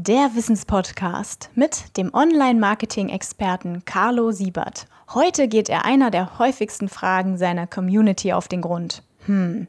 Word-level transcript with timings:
Der 0.00 0.30
Wissenspodcast 0.36 1.50
mit 1.56 1.96
dem 1.96 2.14
Online-Marketing-Experten 2.14 3.84
Carlo 3.84 4.30
Siebert. 4.30 4.86
Heute 5.12 5.48
geht 5.48 5.68
er 5.68 5.84
einer 5.84 6.12
der 6.12 6.38
häufigsten 6.38 6.88
Fragen 6.88 7.36
seiner 7.36 7.66
Community 7.66 8.32
auf 8.32 8.46
den 8.46 8.60
Grund. 8.60 9.02
Hm, 9.26 9.66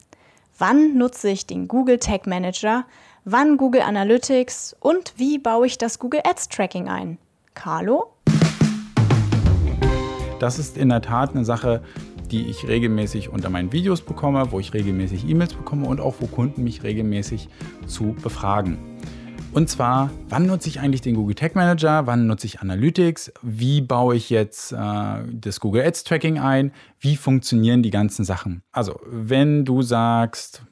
wann 0.60 0.96
nutze 0.96 1.32
ich 1.32 1.48
den 1.48 1.68
Google 1.68 1.98
Tag 1.98 2.28
Manager? 2.28 2.86
Wann 3.26 3.58
Google 3.58 3.82
Analytics? 3.82 4.76
Und 4.80 5.16
wie 5.18 5.40
baue 5.40 5.66
ich 5.66 5.80
das 5.80 5.98
Google 5.98 6.22
Ads 6.24 6.50
Tracking 6.50 6.88
ein? 6.90 7.18
Carlo? 7.56 8.14
Das 10.40 10.60
ist 10.60 10.78
in 10.78 10.90
der 10.90 11.02
Tat 11.02 11.32
eine 11.32 11.44
Sache, 11.44 11.82
die 12.30 12.46
ich 12.46 12.68
regelmäßig 12.68 13.30
unter 13.30 13.50
meinen 13.50 13.72
Videos 13.72 14.04
bekomme, 14.04 14.52
wo 14.52 14.60
ich 14.60 14.76
regelmäßig 14.76 15.28
E-Mails 15.28 15.56
bekomme 15.56 15.88
und 15.88 16.00
auch 16.00 16.18
wo 16.20 16.28
Kunden 16.28 16.64
mich 16.64 16.84
regelmäßig 16.84 17.50
zu 17.88 18.14
befragen. 18.22 18.89
Und 19.52 19.68
zwar, 19.68 20.12
wann 20.30 20.46
nutze 20.46 20.70
ich 20.70 20.80
eigentlich 20.80 21.02
den 21.02 21.16
Google 21.16 21.36
Tag 21.36 21.56
Manager? 21.56 22.06
Wann 22.06 22.28
nutze 22.28 22.46
ich 22.46 22.62
Analytics? 22.62 23.34
Wie 23.42 23.82
baue 23.82 24.16
ich 24.16 24.30
jetzt 24.30 24.72
äh, 24.72 24.76
das 25.32 25.60
Google 25.60 25.86
Ads 25.86 26.04
Tracking 26.04 26.38
ein? 26.38 26.72
Wie 27.00 27.16
funktionieren 27.16 27.82
die 27.82 27.90
ganzen 27.90 28.24
Sachen? 28.26 28.62
Also, 28.72 29.00
wenn 29.06 29.66
du 29.66 29.82
sagst, 29.82 30.64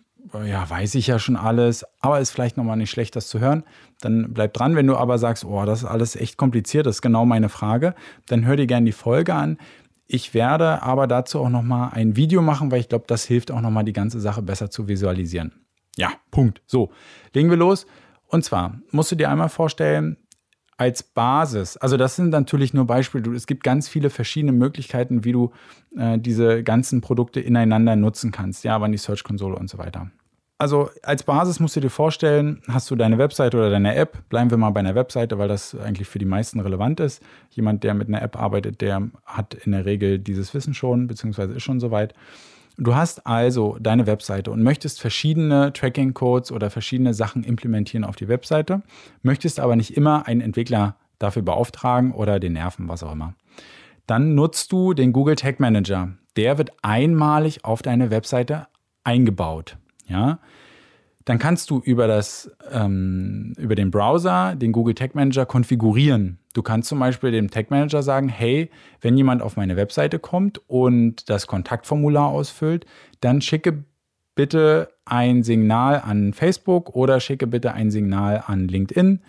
ja, 0.45 0.69
weiß 0.69 0.93
ich 0.95 1.07
ja 1.07 1.17
schon 1.17 1.37
alles, 1.37 1.85
aber 2.01 2.19
ist 2.19 2.29
vielleicht 2.29 2.55
nochmal 2.55 2.77
nicht 2.77 2.91
schlecht, 2.91 3.15
das 3.15 3.29
zu 3.29 3.39
hören, 3.39 3.63
dann 3.99 4.33
bleib 4.33 4.53
dran. 4.53 4.75
Wenn 4.75 4.87
du 4.87 4.95
aber 4.95 5.17
sagst, 5.17 5.43
oh, 5.43 5.65
das 5.65 5.79
ist 5.79 5.85
alles 5.85 6.15
echt 6.15 6.37
kompliziert, 6.37 6.85
das 6.85 6.97
ist 6.97 7.01
genau 7.01 7.25
meine 7.25 7.49
Frage, 7.49 7.95
dann 8.27 8.45
hör 8.45 8.57
dir 8.57 8.67
gerne 8.67 8.85
die 8.85 8.91
Folge 8.91 9.33
an. 9.33 9.57
Ich 10.05 10.35
werde 10.35 10.83
aber 10.83 11.07
dazu 11.07 11.39
auch 11.39 11.49
nochmal 11.49 11.89
ein 11.93 12.15
Video 12.15 12.41
machen, 12.43 12.71
weil 12.71 12.79
ich 12.79 12.89
glaube, 12.89 13.05
das 13.07 13.25
hilft 13.25 13.51
auch 13.51 13.61
nochmal 13.61 13.85
die 13.85 13.93
ganze 13.93 14.19
Sache 14.19 14.43
besser 14.43 14.69
zu 14.69 14.87
visualisieren. 14.87 15.65
Ja, 15.97 16.11
Punkt. 16.29 16.61
So, 16.67 16.91
legen 17.33 17.49
wir 17.49 17.57
los. 17.57 17.87
Und 18.27 18.43
zwar 18.43 18.79
musst 18.91 19.11
du 19.11 19.15
dir 19.15 19.29
einmal 19.29 19.49
vorstellen, 19.49 20.17
als 20.77 21.01
Basis, 21.01 21.75
also 21.77 21.97
das 21.97 22.15
sind 22.15 22.29
natürlich 22.29 22.73
nur 22.73 22.85
Beispiele, 22.85 23.33
es 23.35 23.47
gibt 23.47 23.63
ganz 23.63 23.89
viele 23.89 24.11
verschiedene 24.11 24.51
Möglichkeiten, 24.51 25.23
wie 25.23 25.31
du 25.31 25.51
äh, 25.97 26.19
diese 26.19 26.63
ganzen 26.63 27.01
Produkte 27.01 27.39
ineinander 27.39 27.95
nutzen 27.95 28.31
kannst, 28.31 28.63
ja, 28.63 28.75
aber 28.75 28.87
die 28.87 28.97
Search-Konsole 28.97 29.55
und 29.55 29.69
so 29.69 29.79
weiter. 29.79 30.11
Also 30.59 30.89
als 31.03 31.23
Basis 31.23 31.59
musst 31.59 31.75
du 31.75 31.79
dir 31.79 31.89
vorstellen, 31.89 32.61
hast 32.67 32.89
du 32.89 32.95
deine 32.95 33.19
Webseite 33.19 33.57
oder 33.57 33.69
deine 33.69 33.95
App, 33.95 34.27
bleiben 34.29 34.49
wir 34.49 34.57
mal 34.57 34.71
bei 34.71 34.79
einer 34.79 34.95
Webseite, 34.95 35.37
weil 35.37 35.47
das 35.47 35.75
eigentlich 35.75 36.07
für 36.07 36.17
die 36.17 36.25
meisten 36.25 36.59
relevant 36.59 36.99
ist. 36.99 37.21
Jemand, 37.51 37.83
der 37.83 37.93
mit 37.93 38.07
einer 38.07 38.23
App 38.23 38.35
arbeitet, 38.39 38.81
der 38.81 39.09
hat 39.25 39.53
in 39.53 39.71
der 39.71 39.85
Regel 39.85 40.17
dieses 40.17 40.55
Wissen 40.55 40.73
schon, 40.73 41.05
beziehungsweise 41.05 41.53
ist 41.53 41.63
schon 41.63 41.79
soweit. 41.79 42.15
Du 42.79 42.95
hast 42.95 43.25
also 43.25 43.77
deine 43.79 44.05
Webseite 44.05 44.51
und 44.51 44.61
möchtest 44.61 45.01
verschiedene 45.01 45.73
Tracking-Codes 45.73 46.51
oder 46.51 46.69
verschiedene 46.69 47.15
Sachen 47.15 47.43
implementieren 47.43 48.03
auf 48.03 48.15
die 48.15 48.27
Webseite, 48.27 48.83
möchtest 49.23 49.59
aber 49.59 49.75
nicht 49.75 49.97
immer 49.97 50.27
einen 50.27 50.41
Entwickler 50.41 50.95
dafür 51.17 51.41
beauftragen 51.41 52.11
oder 52.11 52.39
den 52.39 52.53
nerven, 52.53 52.87
was 52.87 53.01
auch 53.01 53.13
immer. 53.13 53.33
Dann 54.05 54.35
nutzt 54.35 54.71
du 54.71 54.93
den 54.93 55.11
Google 55.11 55.35
Tag 55.35 55.59
Manager. 55.59 56.13
Der 56.35 56.59
wird 56.59 56.71
einmalig 56.83 57.65
auf 57.65 57.81
deine 57.81 58.11
Webseite 58.11 58.67
eingebaut. 59.03 59.77
Ja? 60.07 60.37
Dann 61.25 61.39
kannst 61.39 61.71
du 61.71 61.79
über, 61.79 62.07
das, 62.07 62.51
ähm, 62.71 63.53
über 63.57 63.73
den 63.73 63.89
Browser 63.89 64.55
den 64.55 64.71
Google 64.71 64.93
Tag 64.93 65.15
Manager 65.15 65.47
konfigurieren. 65.47 66.37
Du 66.57 66.63
kannst 66.63 66.89
zum 66.89 66.97
Beispiel 66.97 67.29
dem 67.29 67.51
Tag 67.51 67.69
Manager 67.69 68.01
sagen, 68.01 68.29
hey, 68.29 68.71
wenn 68.99 69.15
jemand 69.15 69.43
auf 69.43 69.57
meine 69.57 69.75
Webseite 69.75 70.17
kommt 70.17 70.59
und 70.65 71.29
das 71.29 71.45
Kontaktformular 71.45 72.29
ausfüllt, 72.29 72.87
dann 73.19 73.41
schicke 73.41 73.83
bitte 74.33 74.89
ein 75.05 75.43
Signal 75.43 76.01
an 76.03 76.33
Facebook 76.33 76.95
oder 76.95 77.19
schicke 77.19 77.45
bitte 77.45 77.73
ein 77.73 77.91
Signal 77.91 78.43
an 78.47 78.67
LinkedIn. 78.67 79.19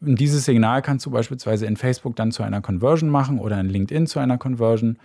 Dieses 0.00 0.44
Signal 0.44 0.82
kannst 0.82 1.06
du 1.06 1.10
beispielsweise 1.10 1.64
in 1.64 1.78
Facebook 1.78 2.16
dann 2.16 2.32
zu 2.32 2.42
einer 2.42 2.60
Conversion 2.60 3.08
machen 3.08 3.38
oder 3.38 3.58
in 3.58 3.70
LinkedIn 3.70 4.06
zu 4.06 4.18
einer 4.18 4.36
Conversion. 4.36 4.98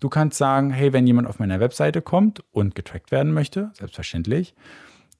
Du 0.00 0.10
kannst 0.10 0.36
sagen, 0.36 0.68
hey, 0.68 0.92
wenn 0.92 1.06
jemand 1.06 1.26
auf 1.26 1.38
meiner 1.38 1.58
Webseite 1.58 2.02
kommt 2.02 2.44
und 2.52 2.74
getrackt 2.74 3.12
werden 3.12 3.32
möchte, 3.32 3.70
selbstverständlich, 3.72 4.54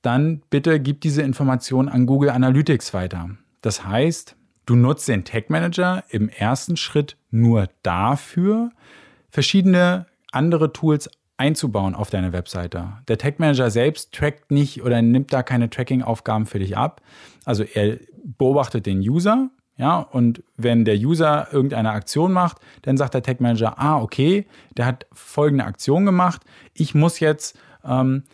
dann 0.02 0.42
bitte 0.50 0.80
gib 0.80 1.00
diese 1.00 1.22
Information 1.22 1.88
an 1.88 2.04
Google 2.04 2.28
Analytics 2.28 2.92
weiter. 2.92 3.30
Das 3.62 3.86
heißt, 3.86 4.36
Du 4.68 4.76
nutzt 4.76 5.08
den 5.08 5.24
Tag 5.24 5.48
Manager 5.48 6.04
im 6.10 6.28
ersten 6.28 6.76
Schritt 6.76 7.16
nur 7.30 7.70
dafür, 7.82 8.70
verschiedene 9.30 10.04
andere 10.30 10.74
Tools 10.74 11.08
einzubauen 11.38 11.94
auf 11.94 12.10
deine 12.10 12.34
Webseite. 12.34 12.92
Der 13.08 13.16
Tag 13.16 13.38
Manager 13.38 13.70
selbst 13.70 14.12
trackt 14.12 14.50
nicht 14.50 14.82
oder 14.82 15.00
nimmt 15.00 15.32
da 15.32 15.42
keine 15.42 15.70
Tracking-Aufgaben 15.70 16.44
für 16.44 16.58
dich 16.58 16.76
ab. 16.76 17.00
Also 17.46 17.64
er 17.64 17.96
beobachtet 18.22 18.84
den 18.84 18.98
User, 18.98 19.48
ja, 19.78 20.00
und 20.00 20.42
wenn 20.58 20.84
der 20.84 20.96
User 20.96 21.48
irgendeine 21.50 21.92
Aktion 21.92 22.34
macht, 22.34 22.58
dann 22.82 22.98
sagt 22.98 23.14
der 23.14 23.22
Tag 23.22 23.40
Manager, 23.40 23.78
ah, 23.78 23.98
okay, 24.02 24.46
der 24.76 24.84
hat 24.84 25.06
folgende 25.14 25.64
Aktion 25.64 26.04
gemacht. 26.04 26.42
Ich 26.74 26.94
muss 26.94 27.20
jetzt 27.20 27.58
ähm, 27.86 28.24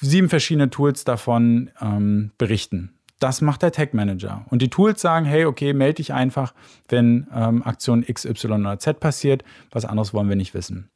sieben 0.00 0.30
verschiedene 0.30 0.70
Tools 0.70 1.04
davon 1.04 1.70
ähm, 1.78 2.30
berichten. 2.38 2.94
Das 3.22 3.40
macht 3.40 3.62
der 3.62 3.70
Tag 3.70 3.94
Manager. 3.94 4.44
Und 4.50 4.62
die 4.62 4.68
Tools 4.68 5.00
sagen, 5.00 5.26
hey, 5.26 5.44
okay, 5.44 5.72
melde 5.74 5.94
dich 5.94 6.12
einfach, 6.12 6.54
wenn 6.88 7.28
ähm, 7.32 7.62
Aktion 7.62 8.02
X, 8.04 8.24
Y 8.24 8.60
oder 8.60 8.80
Z 8.80 8.98
passiert. 8.98 9.44
Was 9.70 9.84
anderes 9.84 10.12
wollen 10.12 10.28
wir 10.28 10.34
nicht 10.34 10.54
wissen. 10.54 10.90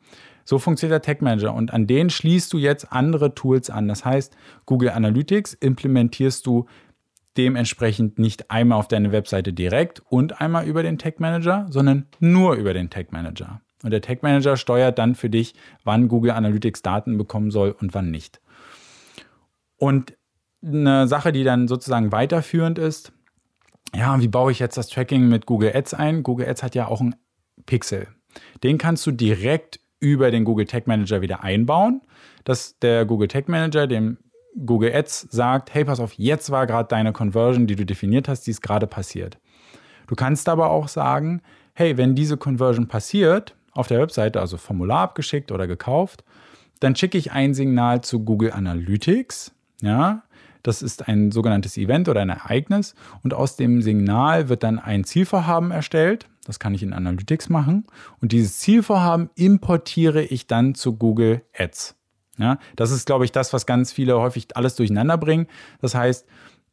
So 0.44 0.58
funktioniert 0.58 1.06
der 1.06 1.14
Tag 1.14 1.22
Manager 1.22 1.54
und 1.54 1.72
an 1.72 1.86
den 1.86 2.10
schließt 2.10 2.52
du 2.52 2.58
jetzt 2.58 2.92
andere 2.92 3.34
Tools 3.34 3.70
an. 3.70 3.86
Das 3.86 4.04
heißt, 4.04 4.36
Google 4.64 4.90
Analytics 4.90 5.54
implementierst 5.54 6.46
du 6.46 6.66
dementsprechend 7.36 8.18
nicht 8.18 8.50
einmal 8.50 8.78
auf 8.78 8.88
deine 8.88 9.12
Webseite 9.12 9.52
direkt 9.52 10.02
und 10.08 10.40
einmal 10.40 10.66
über 10.66 10.82
den 10.82 10.98
Tag 10.98 11.20
Manager, 11.20 11.66
sondern 11.70 12.06
nur 12.18 12.54
über 12.54 12.74
den 12.74 12.90
Tag 12.90 13.12
Manager. 13.12 13.60
Und 13.84 13.90
der 13.90 14.00
Tag 14.00 14.24
Manager 14.24 14.56
steuert 14.56 14.98
dann 14.98 15.14
für 15.14 15.30
dich, 15.30 15.54
wann 15.84 16.08
Google 16.08 16.32
Analytics 16.32 16.82
Daten 16.82 17.18
bekommen 17.18 17.52
soll 17.52 17.70
und 17.78 17.94
wann 17.94 18.10
nicht. 18.10 18.40
Und 19.76 20.16
eine 20.64 21.06
Sache, 21.08 21.32
die 21.32 21.44
dann 21.44 21.68
sozusagen 21.68 22.12
weiterführend 22.12 22.78
ist. 22.78 23.12
Ja, 23.94 24.20
wie 24.20 24.28
baue 24.28 24.52
ich 24.52 24.58
jetzt 24.58 24.76
das 24.76 24.88
Tracking 24.88 25.28
mit 25.28 25.46
Google 25.46 25.72
Ads 25.74 25.94
ein? 25.94 26.22
Google 26.22 26.48
Ads 26.48 26.62
hat 26.62 26.74
ja 26.74 26.88
auch 26.88 27.00
einen 27.00 27.14
Pixel. 27.66 28.08
Den 28.62 28.78
kannst 28.78 29.06
du 29.06 29.12
direkt 29.12 29.80
über 30.00 30.30
den 30.30 30.44
Google 30.44 30.66
Tag 30.66 30.86
Manager 30.86 31.20
wieder 31.20 31.42
einbauen, 31.42 32.02
dass 32.44 32.78
der 32.78 33.06
Google 33.06 33.28
Tag 33.28 33.48
Manager 33.48 33.86
dem 33.86 34.18
Google 34.64 34.94
Ads 34.94 35.28
sagt, 35.30 35.74
hey, 35.74 35.84
pass 35.84 36.00
auf, 36.00 36.14
jetzt 36.14 36.50
war 36.50 36.66
gerade 36.66 36.88
deine 36.88 37.12
Conversion, 37.12 37.66
die 37.66 37.76
du 37.76 37.84
definiert 37.84 38.28
hast, 38.28 38.46
die 38.46 38.50
ist 38.50 38.62
gerade 38.62 38.86
passiert. 38.86 39.38
Du 40.06 40.14
kannst 40.14 40.48
aber 40.48 40.70
auch 40.70 40.88
sagen, 40.88 41.42
hey, 41.74 41.96
wenn 41.96 42.14
diese 42.14 42.36
Conversion 42.36 42.88
passiert, 42.88 43.54
auf 43.72 43.88
der 43.88 44.00
Webseite, 44.00 44.40
also 44.40 44.56
Formular 44.56 45.00
abgeschickt 45.00 45.52
oder 45.52 45.66
gekauft, 45.66 46.24
dann 46.80 46.96
schicke 46.96 47.18
ich 47.18 47.32
ein 47.32 47.52
Signal 47.52 48.00
zu 48.00 48.24
Google 48.24 48.52
Analytics, 48.52 49.52
ja, 49.82 50.22
das 50.66 50.82
ist 50.82 51.06
ein 51.08 51.30
sogenanntes 51.30 51.76
Event 51.76 52.08
oder 52.08 52.22
ein 52.22 52.30
Ereignis 52.30 52.94
und 53.22 53.34
aus 53.34 53.56
dem 53.56 53.82
Signal 53.82 54.48
wird 54.48 54.62
dann 54.62 54.78
ein 54.78 55.04
Zielvorhaben 55.04 55.70
erstellt. 55.70 56.26
Das 56.44 56.58
kann 56.58 56.74
ich 56.74 56.82
in 56.82 56.92
Analytics 56.92 57.48
machen. 57.48 57.86
Und 58.20 58.32
dieses 58.32 58.58
Zielvorhaben 58.58 59.30
importiere 59.34 60.22
ich 60.22 60.46
dann 60.46 60.74
zu 60.74 60.96
Google 60.96 61.42
Ads. 61.56 61.96
Ja, 62.38 62.58
das 62.74 62.90
ist, 62.90 63.06
glaube 63.06 63.24
ich, 63.24 63.32
das, 63.32 63.52
was 63.52 63.66
ganz 63.66 63.92
viele 63.92 64.18
häufig 64.18 64.56
alles 64.56 64.74
durcheinander 64.74 65.16
bringen. 65.16 65.46
Das 65.80 65.94
heißt, 65.94 66.26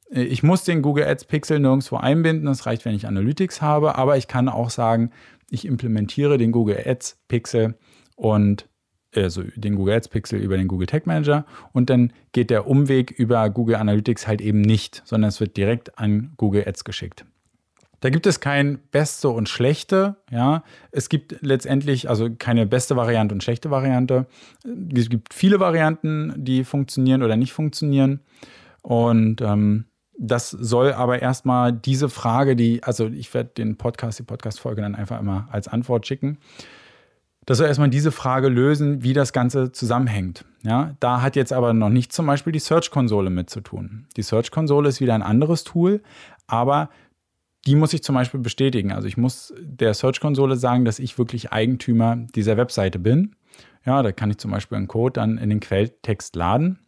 ich 0.10 0.44
muss 0.44 0.64
den 0.64 0.82
Google 0.82 1.06
Ads 1.06 1.26
Pixel 1.26 1.60
nirgendwo 1.60 1.98
einbinden. 1.98 2.46
Das 2.46 2.66
reicht, 2.66 2.86
wenn 2.86 2.96
ich 2.96 3.08
Analytics 3.08 3.62
habe. 3.62 3.96
Aber 3.96 4.18
ich 4.18 4.28
kann 4.28 4.50
auch 4.50 4.70
sagen, 4.70 5.12
ich 5.50 5.66
implementiere 5.66 6.38
den 6.38 6.52
Google 6.52 6.82
Ads 6.86 7.18
Pixel 7.28 7.76
und 8.16 8.68
also 9.16 9.44
den 9.56 9.76
Google 9.76 9.96
Ads 9.96 10.08
Pixel 10.10 10.40
über 10.40 10.58
den 10.58 10.68
Google 10.68 10.88
Tag 10.88 11.06
Manager 11.06 11.46
und 11.72 11.90
dann 11.90 12.14
geht 12.32 12.50
der 12.50 12.68
Umweg 12.68 13.12
über 13.12 13.50
Google 13.50 13.76
Analytics 13.76 14.28
halt 14.28 14.42
eben 14.42 14.62
nicht, 14.62 15.02
sondern 15.06 15.30
es 15.30 15.40
wird 15.40 15.58
direkt 15.58 15.98
an 15.98 16.34
Google 16.38 16.68
Ads 16.68 16.84
geschickt. 16.84 17.26
Da 18.04 18.10
gibt 18.10 18.28
es 18.28 18.42
kein 18.42 18.80
beste 18.92 19.30
und 19.30 19.48
schlechte, 19.48 20.18
ja. 20.30 20.64
Es 20.92 21.08
gibt 21.08 21.38
letztendlich 21.40 22.10
also 22.10 22.30
keine 22.38 22.66
beste 22.66 22.98
Variante 22.98 23.34
und 23.34 23.42
schlechte 23.42 23.72
Variante. 23.72 24.26
Es 24.94 25.10
gibt 25.10 25.34
viele 25.34 25.62
Varianten, 25.62 26.34
die 26.36 26.66
funktionieren 26.66 27.24
oder 27.24 27.38
nicht 27.38 27.54
funktionieren. 27.54 28.20
Und 28.82 29.40
ähm, 29.42 29.86
das 30.20 30.50
soll 30.50 30.92
aber 30.92 31.22
erstmal 31.22 31.72
diese 31.72 32.10
Frage, 32.10 32.58
die, 32.58 32.84
also 32.84 33.08
ich 33.08 33.34
werde 33.34 33.52
den 33.58 33.78
Podcast, 33.78 34.20
die 34.20 34.24
Podcast-Folge 34.24 34.82
dann 34.82 34.96
einfach 34.96 35.22
immer 35.22 35.48
als 35.50 35.70
Antwort 35.70 36.06
schicken. 36.06 36.40
Das 37.46 37.58
soll 37.58 37.68
erstmal 37.68 37.90
diese 37.90 38.12
Frage 38.12 38.48
lösen, 38.48 39.04
wie 39.04 39.14
das 39.14 39.34
Ganze 39.34 39.72
zusammenhängt. 39.72 40.46
Ja, 40.64 40.96
da 41.00 41.22
hat 41.22 41.36
jetzt 41.36 41.52
aber 41.52 41.74
noch 41.74 41.90
nicht 41.90 42.14
zum 42.14 42.26
Beispiel 42.26 42.54
die 42.54 42.60
Search-Konsole 42.60 43.30
mit 43.30 43.50
zu 43.50 43.62
tun. 43.62 44.08
Die 44.16 44.22
Search-Konsole 44.22 44.88
ist 44.90 45.02
wieder 45.02 45.14
ein 45.14 45.22
anderes 45.22 45.64
Tool, 45.64 46.02
aber 46.48 46.90
die 47.66 47.76
muss 47.76 47.94
ich 47.94 48.04
zum 48.04 48.16
Beispiel 48.16 48.40
bestätigen. 48.40 48.92
Also 48.92 49.08
ich 49.08 49.18
muss 49.18 49.54
der 49.60 49.94
Search-Konsole 49.94 50.56
sagen, 50.56 50.86
dass 50.86 51.00
ich 51.00 51.18
wirklich 51.18 51.52
Eigentümer 51.52 52.16
dieser 52.16 52.58
Webseite 52.58 53.00
bin. 53.00 53.36
Ja, 53.86 54.02
da 54.02 54.12
kann 54.12 54.30
ich 54.30 54.38
zum 54.38 54.52
Beispiel 54.52 54.78
einen 54.78 54.88
Code 54.88 55.14
dann 55.14 55.38
in 55.38 55.50
den 55.50 55.60
Quelltext 55.60 56.36
laden. 56.36 56.80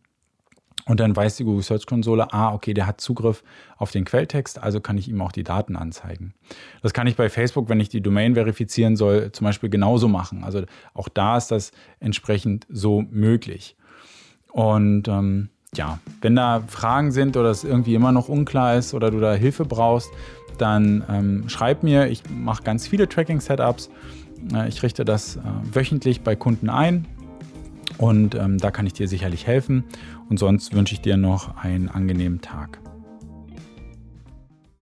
Und 0.87 0.99
dann 0.99 1.15
weiß 1.15 1.37
die 1.37 1.43
Google 1.43 1.63
Search 1.63 1.87
Konsole, 1.87 2.31
ah, 2.31 2.53
okay, 2.53 2.73
der 2.73 2.85
hat 2.85 3.01
Zugriff 3.01 3.43
auf 3.77 3.91
den 3.91 4.05
Quelltext, 4.05 4.61
also 4.61 4.79
kann 4.79 4.97
ich 4.97 5.09
ihm 5.09 5.19
auch 5.21 5.31
die 5.31 5.43
Daten 5.43 5.75
anzeigen. 5.75 6.35
Das 6.83 6.93
kann 6.93 7.07
ich 7.07 7.15
bei 7.15 7.27
Facebook, 7.29 7.69
wenn 7.69 7.79
ich 7.79 7.89
die 7.89 8.01
Domain 8.01 8.35
verifizieren 8.35 8.95
soll, 8.95 9.31
zum 9.31 9.45
Beispiel 9.45 9.69
genauso 9.69 10.07
machen. 10.07 10.43
Also 10.43 10.63
auch 10.93 11.09
da 11.09 11.37
ist 11.37 11.49
das 11.49 11.71
entsprechend 11.99 12.67
so 12.69 13.03
möglich. 13.09 13.75
Und 14.51 15.07
ähm, 15.07 15.49
ja, 15.73 15.99
wenn 16.21 16.35
da 16.35 16.61
Fragen 16.67 17.11
sind 17.11 17.35
oder 17.35 17.49
es 17.49 17.63
irgendwie 17.63 17.95
immer 17.95 18.11
noch 18.11 18.29
unklar 18.29 18.75
ist 18.75 18.93
oder 18.93 19.09
du 19.09 19.19
da 19.19 19.33
Hilfe 19.33 19.65
brauchst, 19.65 20.09
dann 20.59 21.03
ähm, 21.09 21.49
schreib 21.49 21.81
mir. 21.83 22.07
Ich 22.07 22.21
mache 22.29 22.63
ganz 22.63 22.87
viele 22.87 23.09
Tracking-Setups. 23.09 23.89
Äh, 24.53 24.69
ich 24.69 24.83
richte 24.83 25.03
das 25.03 25.37
äh, 25.37 25.39
wöchentlich 25.73 26.21
bei 26.21 26.35
Kunden 26.35 26.69
ein 26.69 27.07
und 27.97 28.35
ähm, 28.35 28.57
da 28.57 28.71
kann 28.71 28.85
ich 28.85 28.93
dir 28.93 29.07
sicherlich 29.07 29.47
helfen. 29.47 29.83
Und 30.29 30.39
sonst 30.39 30.73
wünsche 30.73 30.93
ich 30.93 31.01
dir 31.01 31.17
noch 31.17 31.57
einen 31.57 31.89
angenehmen 31.89 32.41
Tag. 32.41 32.79